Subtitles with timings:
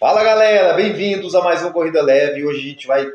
[0.00, 2.42] Fala galera, bem-vindos a mais um Corrida Leve.
[2.42, 3.06] Hoje a gente vai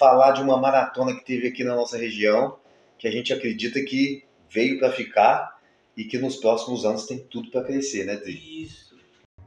[0.00, 2.56] falar de uma maratona que teve aqui na nossa região,
[2.98, 5.56] que a gente acredita que veio para ficar
[5.96, 8.64] e que nos próximos anos tem tudo para crescer, né, Tri?
[8.64, 8.96] Isso.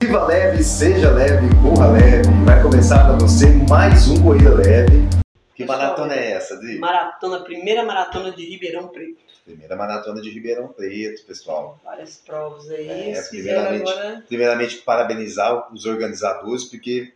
[0.02, 2.30] Viva leve, seja leve, corra leve.
[2.46, 5.21] Vai começar para você mais um Corrida Leve.
[5.62, 6.78] Que Pessoal, maratona é essa, Dri?
[6.80, 9.20] Maratona, primeira maratona de Ribeirão Preto.
[9.46, 11.80] Primeira maratona de Ribeirão Preto, pessoal.
[11.84, 13.12] Várias provas aí.
[13.12, 14.24] É, primeiramente- agora.
[14.28, 17.12] Primeiramente, parabenizar os organizadores, porque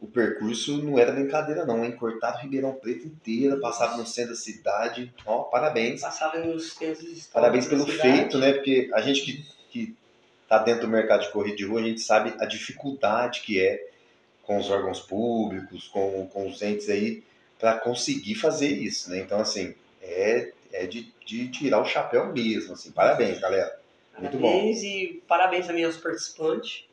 [0.00, 1.92] o percurso não era brincadeira, não, hein?
[1.92, 5.12] Cortaram Ribeirão Preto inteira, passaram no centro da cidade.
[5.24, 6.00] Ó, parabéns.
[6.00, 8.52] Passava nos centros Parabéns pelo feito, né?
[8.52, 9.96] Porque a gente que, que
[10.48, 13.88] tá dentro do mercado de corrida de rua, a gente sabe a dificuldade que é
[14.42, 17.22] com os órgãos públicos, com, com os entes aí,
[17.62, 19.20] para conseguir fazer isso, né?
[19.20, 19.72] Então, assim,
[20.02, 22.90] é, é de, de tirar o chapéu mesmo, assim.
[22.90, 23.78] Parabéns, galera.
[24.18, 24.50] Muito bom.
[24.50, 26.84] Parabéns e parabéns também aos participantes.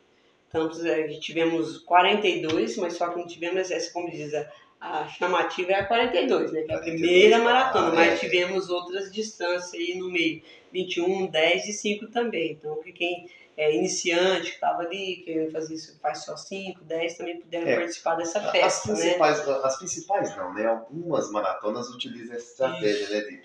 [0.86, 4.32] É, tivemos 42, mas só que não tivemos essa, como diz,
[4.80, 6.62] a, chamativa é a 42, né?
[6.62, 8.10] Que é a 42, primeira ah, maratona, é.
[8.12, 10.44] mas tivemos outras distâncias aí no meio.
[10.72, 12.52] 21, 10 e 5 também.
[12.52, 13.28] Então, que quem
[13.60, 17.76] é iniciante, que estava ali, querendo fazer isso, faz só 5, 10, também puderam É.
[17.76, 19.00] participar dessa As festa, né?
[19.00, 20.66] principais, as principais não, né?
[20.66, 23.20] Algumas maratonas utilizam essa estratégia, né?
[23.22, 23.38] De,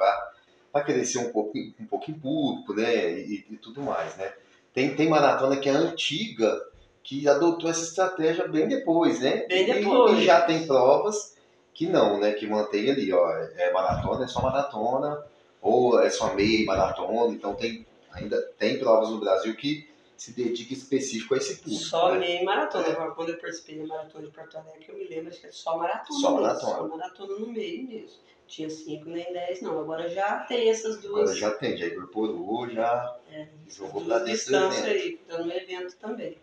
[0.72, 3.10] para crescer um pouco, um pouco em público, né?
[3.12, 4.32] E, e tudo mais, né?
[4.72, 6.60] Tem, tem maratona que é antiga,
[7.02, 9.46] que adotou essa estratégia bem depois, né?
[9.48, 10.18] Bem E- depois.
[10.18, 11.34] E, já tem provas
[11.72, 12.32] que não, né?
[12.34, 15.20] Que mantém ali, ó, é maratona, é só maratona,
[15.60, 20.72] ou é só meia maratona, então tem, ainda tem provas no Brasil que se dedica
[20.72, 21.82] específico a esse público.
[21.82, 22.20] Só né?
[22.20, 22.88] meia maratona.
[22.88, 25.76] Agora, quando eu participei da maratona de Porto Alegre, eu me lembro que é só
[25.76, 26.20] maratona.
[26.20, 26.76] Só mesmo, maratona.
[26.76, 28.18] Só maratona no meio mesmo.
[28.46, 29.80] Tinha 5 nem 10, não.
[29.80, 34.50] Agora já tem essas duas, Agora já tem, já incorporou, já é, jogou duas dentro
[34.50, 34.86] do evento.
[34.86, 36.38] aí, dando no evento também.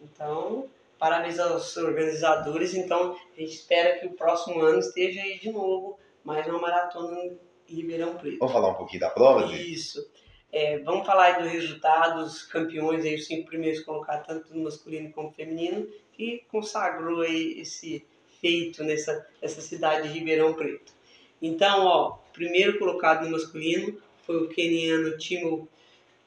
[0.00, 2.74] Então, parabéns aos organizadores.
[2.74, 7.18] Então, a gente espera que o próximo ano esteja aí de novo mais uma maratona
[7.18, 8.38] em Ribeirão Preto.
[8.38, 9.46] Vamos falar um pouquinho da prova?
[9.56, 10.06] Isso.
[10.52, 14.64] É, vamos falar aí do resultado, dos campeões, aí, os cinco primeiros colocados, tanto no
[14.64, 18.04] masculino como feminino, que consagrou aí esse
[18.40, 20.92] feito nessa, nessa cidade de Ribeirão Preto.
[21.40, 25.68] Então, ó, primeiro colocado no masculino foi o keniano Timo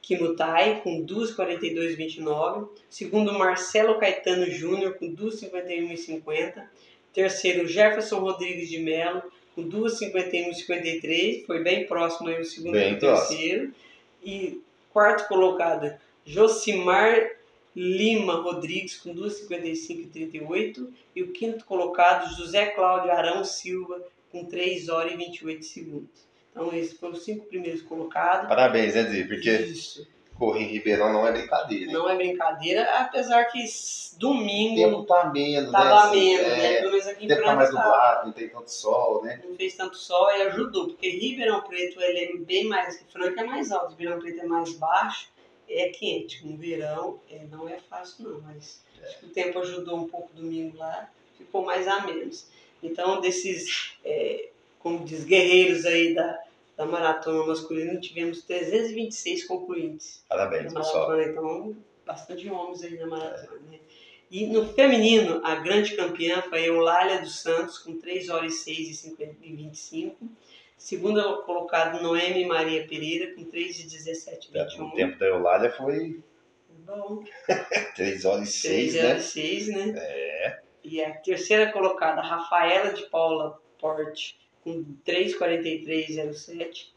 [0.00, 2.68] Kimutai, com 2,42,29.
[2.90, 6.64] Segundo, Marcelo Caetano Júnior, com 2,51,50.
[7.14, 9.22] Terceiro, Jefferson Rodrigues de Mello,
[9.54, 11.46] com 2,51,53.
[11.46, 13.72] Foi bem próximo aí o segundo Bem e o terceiro.
[14.22, 15.92] E quarto colocado,
[16.24, 17.30] Josimar
[17.74, 20.88] Lima Rodrigues, com 2,55,38.
[21.16, 26.32] E o quinto colocado, José Cláudio Arão Silva, com 3 horas e 28 segundos.
[26.50, 28.48] Então, esses foram os cinco primeiros colocados.
[28.48, 29.24] Parabéns, né, Dri?
[29.24, 30.06] Porque Isso.
[30.38, 31.84] Correr em Ribeirão não é brincadeira.
[31.86, 31.92] hein?
[31.92, 35.94] Não é brincadeira, apesar que s- O domingo tempo tá menos, tava né?
[35.94, 36.78] assim, menos, é, né?
[36.80, 37.82] Pelo menos aqui em tá Franca mais tava.
[37.82, 39.40] nublado, não tem tanto sol, né?
[39.48, 43.44] Não fez tanto sol e ajudou, porque Ribeirão Preto ele é bem mais, Franca é
[43.44, 45.28] mais alto, Ribeirão Preto é mais baixo,
[45.68, 46.46] é quente.
[46.46, 50.30] No verão é, não é fácil não, mas acho que o tempo ajudou um pouco
[50.34, 52.46] domingo lá, ficou mais a menos.
[52.82, 56.38] Então, desses, é, como diz, guerreiros aí da,
[56.76, 60.24] da maratona masculina, tivemos 326 concluintes.
[60.28, 61.08] Parabéns, pessoal.
[61.08, 63.78] maratona, então, bastante homens aí na maratona, né?
[64.30, 68.58] E no feminino, a grande campeã foi a Eulália dos Santos, com 3 horas e
[68.58, 70.26] 6 e 50 e 25.
[70.78, 74.90] Segunda colocada, Noemi Maria Pereira, com 3 e 17 e O 21.
[74.92, 76.22] tempo da Eulália foi
[76.84, 77.22] Bom,
[77.94, 79.10] 3 horas e 6, 3 né?
[79.10, 79.92] horas e 6, né?
[79.96, 80.60] É.
[80.82, 86.88] E a terceira colocada, Rafaela de Paula Porte, com 3,43,07.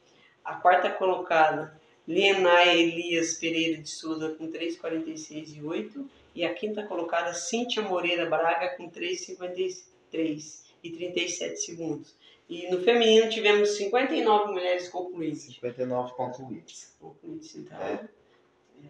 [0.44, 6.10] A quarta colocada, Lienay Elias Pereira de Souza, com 3,46 e 8.
[6.36, 12.14] E a quinta colocada, Cíntia Moreira Braga, com 3,53 e 37 segundos.
[12.48, 15.44] E no feminino tivemos 59 mulheres concluídas.
[15.44, 16.96] 59 concluídos.
[17.00, 17.82] Concluídas, então.
[17.82, 18.08] É.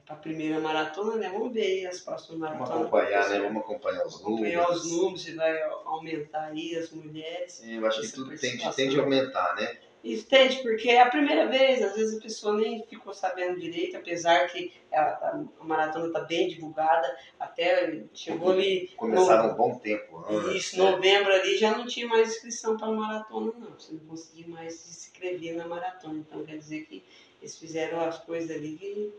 [0.05, 1.29] Para a primeira maratona, né?
[1.29, 2.81] Vamos ver aí as próximas Vamos maratonas.
[2.87, 3.39] acompanhar, né?
[3.39, 4.85] Vamos acompanhar os acompanhar números.
[4.85, 7.61] os números, se vai aumentar aí as mulheres.
[7.65, 9.77] Eu acho que tudo tende, tende a aumentar, né?
[10.03, 13.97] Isso tende, porque é a primeira vez, às vezes a pessoa nem ficou sabendo direito,
[13.97, 18.91] apesar que a, a- a maratona está bem divulgada, até chegou ali.
[18.95, 20.55] Começaram um bom tempo no, antes.
[20.67, 20.91] isso, né?
[20.91, 23.71] novembro ali já não tinha mais inscrição para maratona, não.
[23.71, 26.19] Você não conseguia mais se inscrever na maratona.
[26.19, 27.03] Então quer dizer que
[27.41, 29.11] eles fizeram as coisas ali que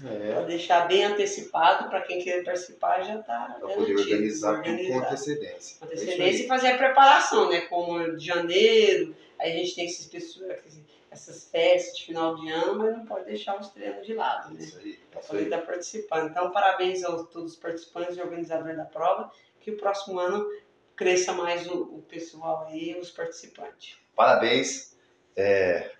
[0.00, 4.88] para É, deixar bem antecipado para quem querer participar já está para poder organizar tudo
[4.88, 5.50] com antecedência.
[5.50, 6.44] É isso antecedência aí.
[6.44, 7.62] e fazer a preparação, né?
[7.62, 12.50] Como de janeiro, aí a gente tem esses pessoas, quer essas festas de final de
[12.50, 14.60] ano, mas não pode deixar os treinos de lado, né?
[14.60, 16.30] Isso aí, Para poder estar participando.
[16.30, 20.46] Então, parabéns a todos os participantes e organizadores da prova, que o próximo ano
[20.94, 23.96] cresça mais o, o pessoal aí, os participantes.
[24.14, 24.96] Parabéns.
[25.36, 25.92] É,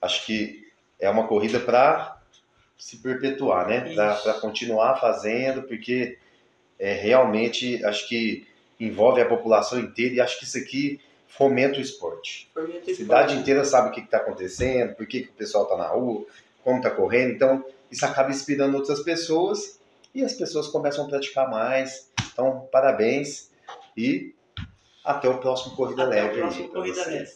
[0.00, 0.66] acho que
[0.98, 2.17] é uma corrida para
[2.78, 3.94] se perpetuar, né?
[3.94, 6.16] Para continuar fazendo, porque
[6.78, 8.46] é, realmente acho que
[8.78, 12.48] envolve a população inteira e acho que isso aqui fomenta o esporte.
[12.54, 13.40] Foi muito A cidade importante.
[13.40, 16.24] inteira sabe o que está acontecendo, por que, que o pessoal está na rua,
[16.64, 17.32] como está correndo.
[17.32, 19.78] Então, isso acaba inspirando outras pessoas
[20.14, 22.10] e as pessoas começam a praticar mais.
[22.32, 23.50] Então, parabéns
[23.96, 24.34] e
[25.04, 26.34] até o próximo Corrida Até o Leve.
[26.34, 27.04] aí próximo pra Corrida.
[27.06, 27.30] Leve.